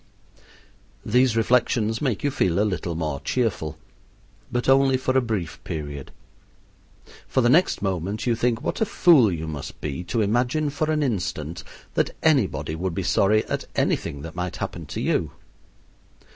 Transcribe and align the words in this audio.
These 1.05 1.37
reflections 1.37 2.01
make 2.01 2.23
you 2.23 2.31
feel 2.31 2.57
a 2.57 2.65
little 2.65 2.95
more 2.95 3.19
cheerful, 3.19 3.77
but 4.51 4.67
only 4.67 4.97
for 4.97 5.15
a 5.15 5.21
brief 5.21 5.63
period; 5.63 6.09
for 7.27 7.41
the 7.41 7.49
next 7.51 7.83
moment 7.83 8.25
you 8.25 8.35
think 8.35 8.63
what 8.63 8.81
a 8.81 8.85
fool 8.85 9.31
you 9.31 9.47
must 9.47 9.79
be 9.79 10.03
to 10.05 10.21
imagine 10.23 10.71
for 10.71 10.89
an 10.91 11.03
instant 11.03 11.63
that 11.93 12.15
anybody 12.23 12.73
would 12.73 12.95
be 12.95 13.03
sorry 13.03 13.45
at 13.45 13.65
anything 13.75 14.23
that 14.23 14.33
might 14.33 14.55
happen 14.55 14.87
to 14.87 14.99
you. 14.99 15.33